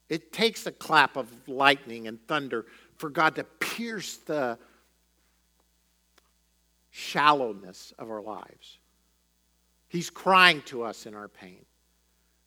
[0.10, 2.66] It takes a clap of lightning and thunder
[2.98, 4.58] for God to pierce the
[6.96, 8.78] shallowness of our lives.
[9.88, 11.66] He's crying to us in our pain,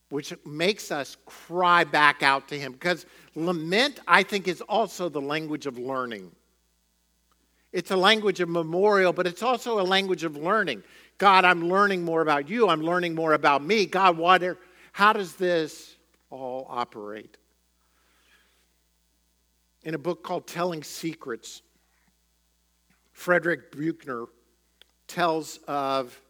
[0.08, 2.72] which makes us cry back out to Him.
[2.72, 6.30] Because lament, I think, is also the language of learning.
[7.72, 10.84] It's a language of memorial, but it's also a language of learning.
[11.18, 12.68] God, I'm learning more about you.
[12.68, 13.84] I'm learning more about me.
[13.84, 14.58] God, what are,
[14.92, 15.96] how does this
[16.30, 17.36] all operate?
[19.82, 21.62] In a book called Telling Secrets,
[23.16, 24.26] Frederick Buechner
[25.08, 26.20] tells of,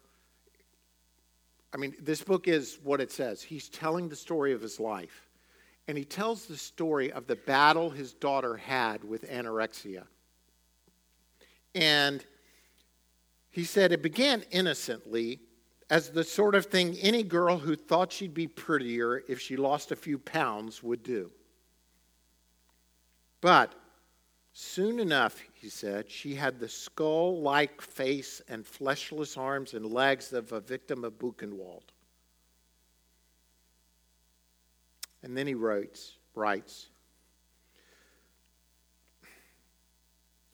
[1.75, 3.43] I mean, this book is what it says.
[3.43, 5.29] He's telling the story of his life.
[5.89, 10.05] And he tells the story of the battle his daughter had with anorexia.
[11.75, 12.25] And
[13.51, 15.41] he said it began innocently
[15.91, 19.91] as the sort of thing any girl who thought she'd be prettier if she lost
[19.91, 21.33] a few pounds would do.
[23.41, 23.75] But
[24.59, 30.33] Soon enough, he said, she had the skull like face and fleshless arms and legs
[30.33, 31.83] of a victim of Buchenwald.
[35.23, 36.87] And then he writes, writes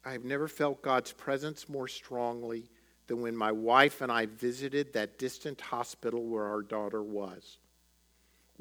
[0.04, 2.68] I've never felt God's presence more strongly
[3.06, 7.58] than when my wife and I visited that distant hospital where our daughter was.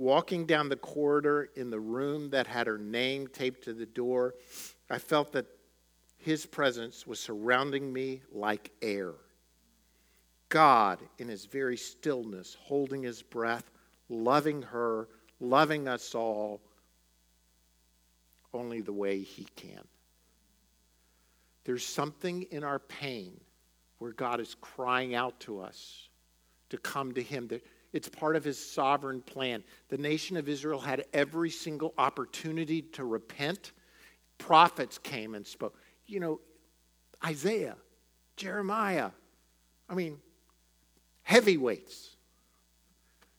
[0.02, 4.34] Walking down the corridor in the room that had her name taped to the door,
[4.89, 5.45] I felt that
[6.18, 9.14] his presence was surrounding me like air.
[10.49, 13.70] God, in his very stillness, holding his breath,
[14.10, 15.08] loving her,
[15.39, 16.62] loving us all,
[18.56, 19.88] only the way he can.
[21.64, 23.39] There's something in our pain
[23.99, 26.10] where God is crying out to us
[26.72, 27.52] to come to Him.
[27.94, 29.64] It's part of His sovereign plan.
[29.89, 33.74] The nation of Israel had every single opportunity to repent.
[34.38, 35.78] Prophets came and spoke.
[36.06, 36.39] You know,
[37.24, 37.76] Isaiah,
[38.38, 39.12] Jeremiah,
[39.89, 40.20] I mean,
[41.24, 42.16] heavyweights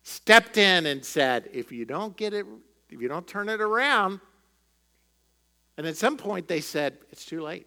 [0.02, 2.46] stepped in and said, if you don't get it,
[2.90, 4.20] if you don't turn it around,
[5.76, 7.66] and at some point they said, it's too late.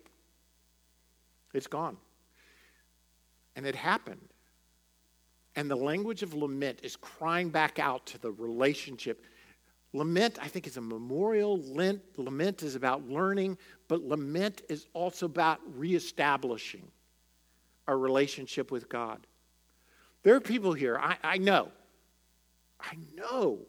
[1.54, 1.98] It's gone.
[3.56, 4.25] And it happened.
[5.56, 9.24] And the language of lament is crying back out to the relationship.
[9.94, 11.62] Lament, I think, is a memorial.
[12.18, 16.92] Lament is about learning, but lament is also about reestablishing
[17.88, 19.26] our relationship with God.
[20.24, 21.72] There are people here, I, I know,
[22.82, 23.60] I know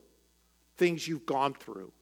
[0.78, 1.92] things you've gone through.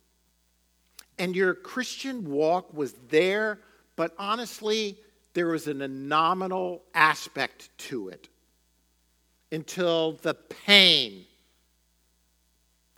[1.18, 3.61] And your Christian walk was there,
[3.97, 4.99] but honestly,
[5.35, 8.28] there was an nominal aspect to it
[9.55, 11.25] until the pain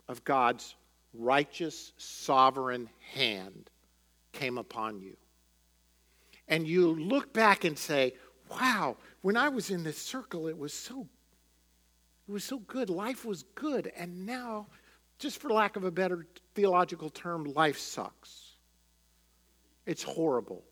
[0.07, 0.75] of God's
[1.13, 3.69] righteous, sovereign hand
[4.33, 5.15] came upon you.
[6.47, 8.13] And you look back and say,
[8.49, 11.07] wow, when I was in this circle, it was so
[12.27, 12.89] it was so good.
[12.89, 13.89] Life was good.
[13.95, 14.67] And now,
[15.17, 18.57] just for lack of a better theological term, life sucks.
[19.85, 20.65] It's horrible.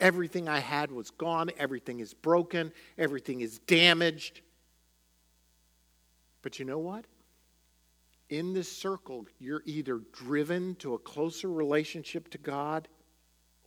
[0.00, 1.50] Everything I had was gone.
[1.56, 2.72] Everything is broken.
[2.98, 4.40] Everything is damaged.
[6.42, 7.04] But you know what?
[8.28, 12.88] In this circle, you're either driven to a closer relationship to God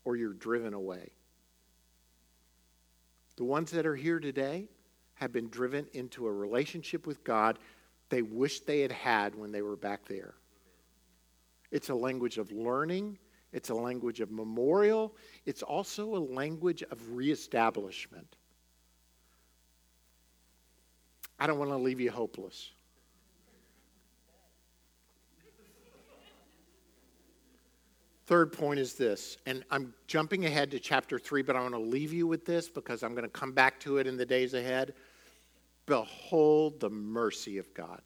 [0.05, 1.11] or you're driven away.
[3.35, 4.69] The ones that are here today,
[5.15, 7.59] have been driven into a relationship with God
[8.09, 10.35] they wish they had had when they were back there.
[11.71, 13.17] It's a language of learning,
[13.51, 15.15] it's a language of memorial,
[15.45, 18.35] it's also a language of reestablishment.
[21.43, 22.71] I don't want to leave you hopeless.
[28.27, 31.81] Third point is this, and I'm jumping ahead to chapter 3, but I want to
[31.81, 34.53] leave you with this because I'm going to come back to it in the days
[34.53, 34.93] ahead.
[35.85, 38.01] Behold the mercy of God.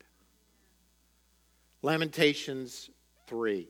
[1.83, 2.89] Lamentations
[3.27, 3.67] 3.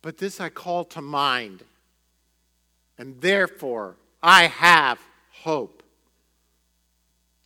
[0.00, 1.64] But this I call to mind,
[2.98, 5.00] and therefore I have
[5.32, 5.81] hope.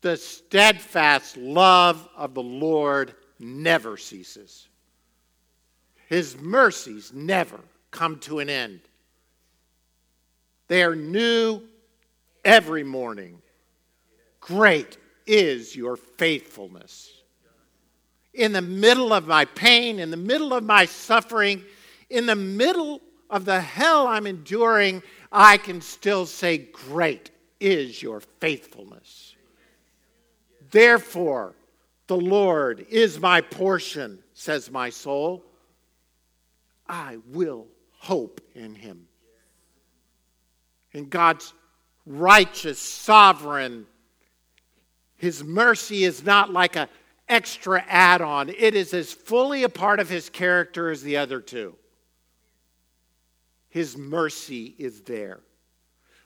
[0.06, 4.68] The steadfast love of the Lord never ceases,
[6.08, 7.58] His mercies never
[7.90, 8.82] come to an end.
[10.68, 11.60] They are new
[12.44, 13.42] every morning.
[14.38, 14.96] Great
[15.26, 17.10] is your faithfulness.
[18.32, 21.64] In the middle of my pain, in the middle of my suffering,
[22.10, 25.02] in the middle of the hell I'm enduring,
[25.32, 29.32] I can still say, Great is your faithfulness.
[30.76, 31.54] Therefore,
[32.06, 35.42] the Lord is my portion, says my soul.
[36.86, 39.06] I will hope in him.
[40.92, 41.54] In God's
[42.04, 43.86] righteous, sovereign,
[45.16, 46.88] his mercy is not like an
[47.26, 51.40] extra add on, it is as fully a part of His character as the other
[51.40, 51.74] two.
[53.70, 55.40] His mercy is there.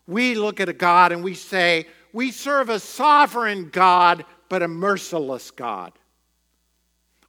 [0.09, 4.69] We look at a God and we say, we serve a sovereign God, but a
[4.69, 5.93] merciless God.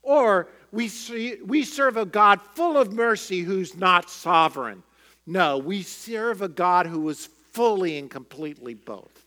[0.04, 4.84] Or we, see, we serve a God full of mercy who's not sovereign.
[5.26, 9.24] No, we serve a God who is fully and completely both.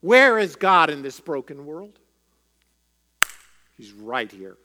[0.00, 1.98] Where is God in this broken world?
[3.76, 4.56] He's right here.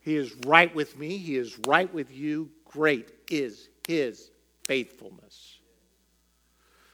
[0.00, 1.18] He is right with me.
[1.18, 2.50] He is right with you.
[2.64, 4.30] Great is his
[4.66, 5.58] faithfulness.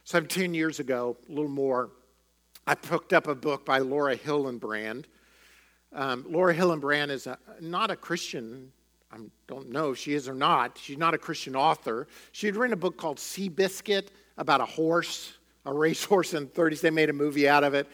[0.08, 1.90] 17 years ago, a little more,
[2.66, 5.04] I picked up a book by Laura Hillenbrand.
[5.92, 8.72] Um, Laura Hillenbrand is a, not a Christian.
[9.12, 10.78] I don't know if she is or not.
[10.78, 12.06] She's not a Christian author.
[12.32, 14.06] She had written a book called Seabiscuit
[14.38, 15.34] about a horse
[15.66, 16.80] a racehorse in the 30s.
[16.80, 17.86] They made a movie out of it.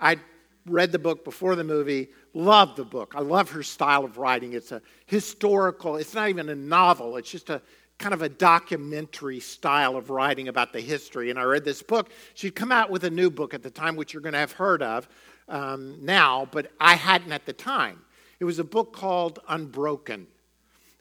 [0.00, 0.16] I
[0.64, 3.12] read the book before the movie, loved the book.
[3.14, 4.54] I love her style of writing.
[4.54, 7.60] It's a historical, it's not even a novel, it's just a
[8.00, 11.30] kind of a documentary style of writing about the history.
[11.30, 12.10] And I read this book.
[12.34, 14.52] She'd come out with a new book at the time, which you're going to have
[14.52, 15.08] heard of
[15.48, 18.00] um, now, but I hadn't at the time.
[18.40, 20.26] It was a book called Unbroken.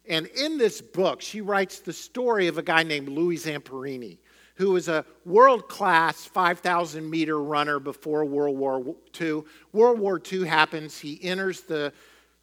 [0.07, 4.17] And in this book, she writes the story of a guy named Louis Zamperini
[4.59, 9.43] who was a world class 5,000 meter runner before World War II.
[9.71, 10.99] World War II happens.
[10.99, 11.93] He enters the,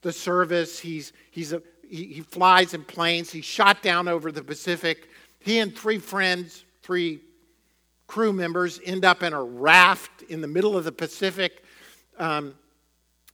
[0.01, 0.79] the service.
[0.79, 3.31] He's, he's a, he, he flies in planes.
[3.31, 5.09] He's shot down over the Pacific.
[5.41, 7.21] He and three friends, three
[8.07, 11.65] crew members, end up in a raft in the middle of the Pacific.
[12.19, 12.55] Um,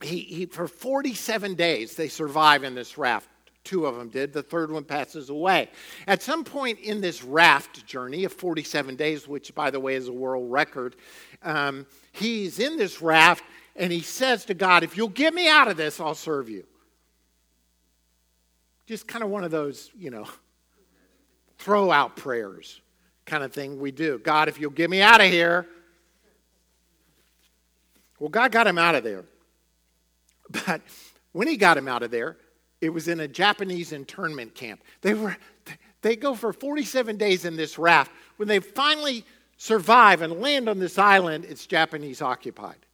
[0.02, 3.28] he, he, for 47 days, they survive in this raft.
[3.64, 4.32] Two of them did.
[4.32, 5.68] The third one passes away.
[6.06, 10.08] At some point in this raft journey of 47 days, which, by the way, is
[10.08, 10.96] a world record,
[11.44, 13.44] um, he's in this raft
[13.76, 16.64] and he says to God, If you'll get me out of this, I'll serve you.
[18.92, 20.26] Just kind of one of those, you know,
[21.56, 22.82] throw out prayers
[23.24, 24.18] kind of thing we do.
[24.18, 25.66] God, if you'll get me out of here.
[28.18, 29.24] Well, God got him out of there.
[30.66, 30.82] But
[31.32, 32.36] when he got him out of there,
[32.82, 34.82] it was in a Japanese internment camp.
[35.00, 35.38] They were
[36.02, 38.12] they go for 47 days in this raft.
[38.36, 39.24] When they finally
[39.56, 42.84] survive and land on this island, it's Japanese occupied.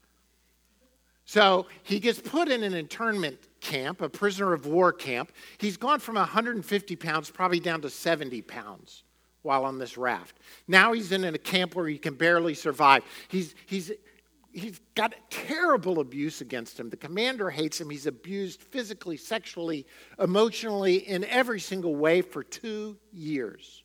[1.24, 5.32] So he gets put in an internment camp, a prisoner of war camp.
[5.58, 9.04] He's gone from 150 pounds probably down to 70 pounds
[9.42, 10.38] while on this raft.
[10.66, 13.02] Now he's in a camp where he can barely survive.
[13.28, 13.92] He's, he's
[14.52, 16.90] he's got terrible abuse against him.
[16.90, 17.90] The commander hates him.
[17.90, 19.86] He's abused physically, sexually,
[20.18, 23.82] emotionally, in every single way for two years.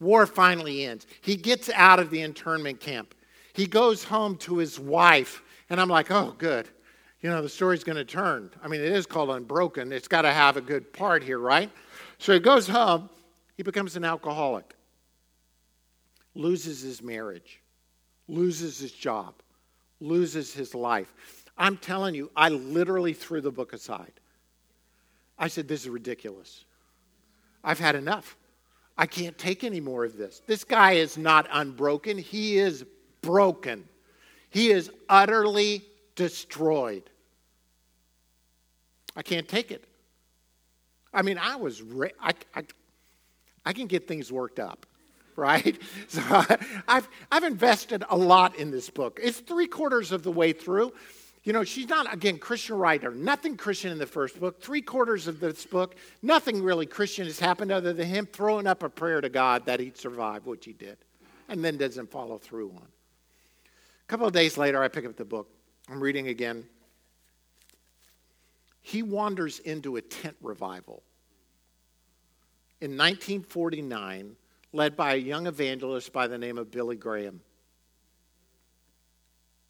[0.00, 1.06] War finally ends.
[1.22, 3.14] He gets out of the internment camp.
[3.54, 6.68] He goes home to his wife, and I'm like, oh, good.
[7.20, 8.50] You know, the story's going to turn.
[8.62, 9.92] I mean, it is called Unbroken.
[9.92, 11.70] It's got to have a good part here, right?
[12.18, 13.08] So he goes home.
[13.56, 14.74] He becomes an alcoholic,
[16.34, 17.62] loses his marriage
[18.28, 19.34] loses his job,
[20.00, 21.12] loses his life.
[21.58, 24.12] I'm telling you, I literally threw the book aside.
[25.38, 26.64] I said, This is ridiculous.
[27.64, 28.36] I've had enough.
[28.98, 30.40] I can't take any more of this.
[30.46, 32.84] This guy is not unbroken, he is
[33.22, 33.88] broken.
[34.50, 35.84] He is utterly
[36.16, 37.08] destroyed.
[39.14, 39.84] I can't take it.
[41.14, 42.64] I mean, I was, re- I, I,
[43.64, 44.84] I can get things worked up
[45.36, 45.78] right?
[46.08, 46.22] So
[46.88, 49.20] I've, I've invested a lot in this book.
[49.22, 50.92] It's three quarters of the way through.
[51.44, 54.60] You know, she's not, again, Christian writer, nothing Christian in the first book.
[54.60, 58.82] Three quarters of this book, nothing really Christian has happened other than him throwing up
[58.82, 60.96] a prayer to God that he'd survive, which he did,
[61.48, 62.82] and then doesn't follow through on.
[62.82, 65.48] A couple of days later, I pick up the book.
[65.88, 66.64] I'm reading again.
[68.80, 71.02] He wanders into a tent revival.
[72.80, 74.36] In 1949,
[74.72, 77.40] led by a young evangelist by the name of Billy Graham.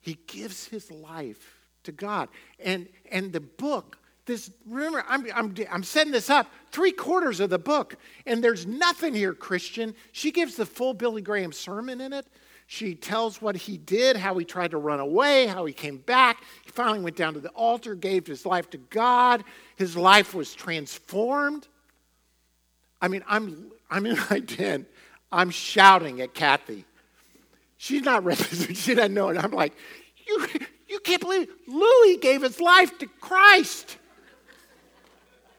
[0.00, 2.28] He gives his life to God.
[2.58, 7.50] And, and the book, this, remember, I'm, I'm, I'm setting this up, three quarters of
[7.50, 7.96] the book,
[8.26, 9.94] and there's nothing here, Christian.
[10.12, 12.26] She gives the full Billy Graham sermon in it.
[12.66, 16.42] She tells what he did, how he tried to run away, how he came back.
[16.64, 19.44] He finally went down to the altar, gave his life to God.
[19.76, 21.68] His life was transformed.
[23.00, 24.86] I mean, I'm, I'm in my den
[25.30, 26.84] I'm shouting at Kathy.
[27.78, 28.42] She's not ready.
[28.74, 29.36] She doesn't know it.
[29.36, 29.74] I'm like,
[30.26, 30.46] you,
[30.88, 31.50] you can't believe it.
[31.68, 33.98] Louis gave his life to Christ.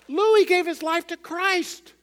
[0.07, 1.93] Louis gave his life to Christ.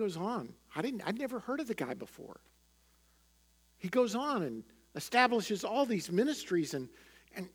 [0.00, 0.48] Goes on.
[0.74, 2.40] I didn't I'd never heard of the guy before.
[3.76, 6.88] He goes on and establishes all these ministries and
[7.36, 7.50] and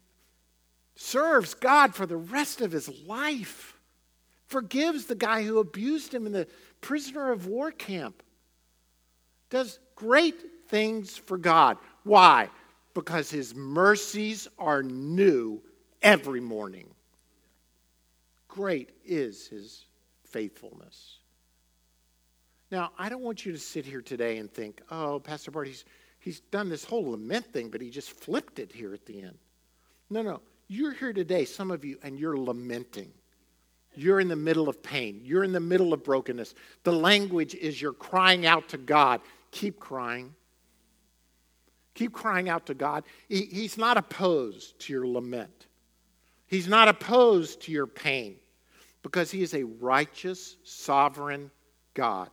[0.95, 3.79] serves God for the rest of his life,
[4.45, 6.47] forgives the guy who abused him in the
[6.81, 8.21] prisoner of war camp,
[9.49, 11.77] does great things for God.
[12.03, 12.49] Why?
[12.93, 15.63] Because his mercies are new
[16.03, 16.87] every morning.
[18.47, 19.85] Great is his
[20.23, 21.17] faithfulness.
[22.71, 25.85] Now, I don't want you to sit here today and think, oh, Pastor Bart, he's,
[26.19, 29.37] he's done this whole lament thing, but he just flipped it here at the end.
[30.09, 30.41] No, no.
[30.67, 33.11] You're here today, some of you, and you're lamenting.
[33.93, 35.21] You're in the middle of pain.
[35.23, 36.55] You're in the middle of brokenness.
[36.83, 39.21] The language is you're crying out to God.
[39.51, 40.33] Keep crying.
[41.93, 43.03] Keep crying out to God.
[43.29, 45.67] He, he's not opposed to your lament,
[46.47, 48.35] He's not opposed to your pain
[49.03, 51.51] because He is a righteous, sovereign
[51.93, 52.29] God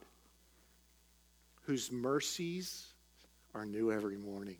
[1.62, 2.86] whose mercies
[3.54, 4.58] are new every morning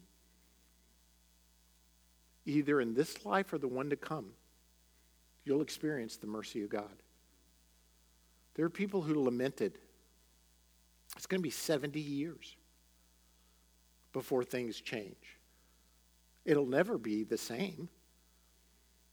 [2.45, 4.31] either in this life or the one to come,
[5.45, 7.03] you'll experience the mercy of God.
[8.55, 9.79] There are people who lamented.
[11.17, 12.57] It's going to be 70 years
[14.13, 15.39] before things change.
[16.45, 17.89] It'll never be the same.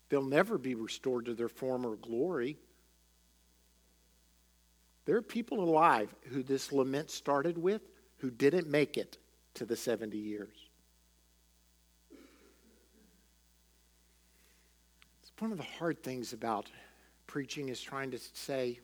[0.10, 2.58] They'll never be restored to their former glory.
[5.10, 7.82] There are people alive who this lament started with
[8.18, 9.18] who didn't make it
[9.56, 10.54] to the 70 years.
[15.24, 16.70] It's one of the hard things about
[17.26, 18.80] preaching is trying to say,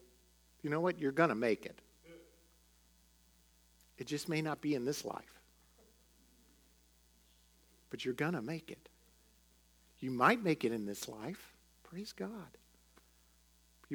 [0.63, 1.79] you know what, you're going to make it.
[3.99, 5.39] It just may not be in this life,
[7.91, 8.89] but you're going to make it.
[9.99, 11.53] You might make it in this life.
[11.83, 12.57] Praise God.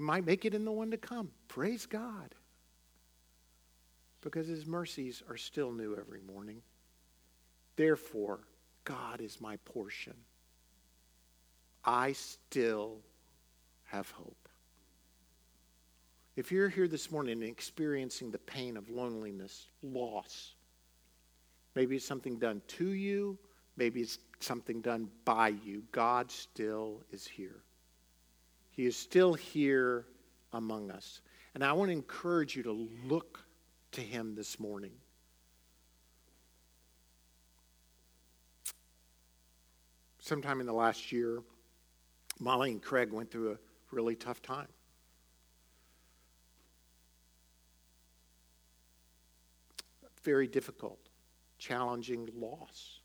[0.01, 1.31] You might make it in the one to come.
[1.47, 2.35] Praise God.
[4.23, 6.63] Because his mercies are still new every morning.
[7.77, 8.41] Therefore,
[8.85, 10.15] God is my portion.
[11.85, 12.97] I still
[13.89, 14.49] have hope.
[16.35, 20.55] If you're here this morning and experiencing the pain of loneliness, loss,
[21.75, 23.37] maybe it's something done to you,
[23.77, 27.65] maybe it's something done by you, God still is here.
[28.71, 30.07] He is still here
[30.53, 31.21] among us.
[31.55, 33.45] And I want to encourage you to look
[33.93, 34.93] to Him this morning.
[40.21, 41.43] Sometime in the last year,
[42.39, 43.59] Molly and Craig went through a
[43.91, 44.69] really tough time.
[50.23, 51.01] Very difficult,
[51.59, 53.01] challenging loss.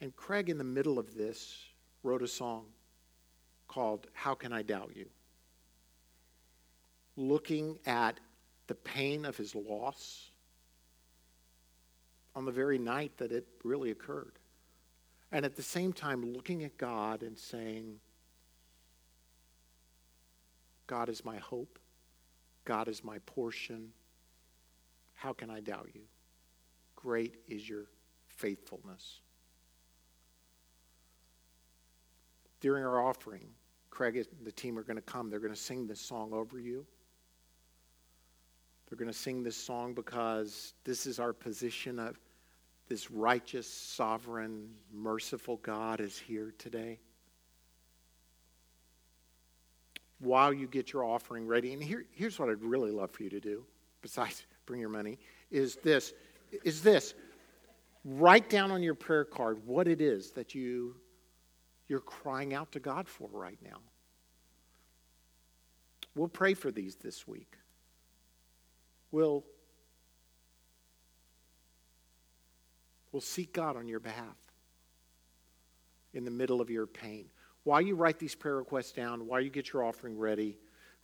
[0.00, 1.64] And Craig, in the middle of this,
[2.02, 2.64] wrote a song
[3.68, 5.06] called How Can I Doubt You?
[7.16, 8.18] Looking at
[8.66, 10.30] the pain of his loss
[12.34, 14.38] on the very night that it really occurred.
[15.30, 18.00] And at the same time, looking at God and saying,
[20.86, 21.78] God is my hope.
[22.64, 23.90] God is my portion.
[25.14, 26.02] How can I doubt you?
[26.96, 27.86] Great is your
[28.28, 29.20] faithfulness.
[32.60, 33.48] During our offering,
[33.90, 35.30] Craig and the team are going to come.
[35.30, 36.86] They're going to sing this song over you.
[38.88, 42.18] They're going to sing this song because this is our position of
[42.88, 46.98] this righteous, sovereign, merciful God is here today
[50.20, 51.72] while you get your offering ready.
[51.72, 53.64] And here, here's what I'd really love for you to do,
[54.02, 55.18] besides bring your money,
[55.50, 56.12] is this
[56.64, 57.14] is this.
[58.04, 60.96] Write down on your prayer card what it is that you
[61.88, 63.78] you're crying out to God for right now.
[66.14, 67.56] We'll pray for these this week.
[69.10, 69.44] We'll,
[73.12, 74.36] we'll seek God on your behalf
[76.12, 77.26] in the middle of your pain
[77.68, 80.56] while you write these prayer requests down, while you get your offering ready,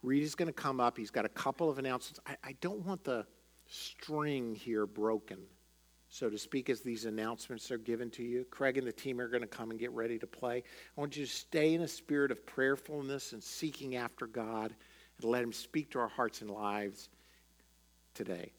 [0.02, 0.96] Reed is going to come up.
[0.96, 2.20] He's got a couple of announcements.
[2.26, 3.26] I, I don't want the
[3.66, 5.40] string here broken,
[6.14, 8.46] so to speak, as these announcements are given to you.
[8.48, 10.58] Craig and the team are going to come and get ready to play.
[10.96, 14.72] I want you to stay in a spirit of prayerfulness and seeking after God
[15.20, 17.08] and let Him speak to our hearts and lives
[18.14, 18.52] today.